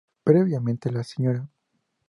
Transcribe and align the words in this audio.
Previamente, 0.23 0.89
la 0.91 1.03
Sra. 1.03 1.47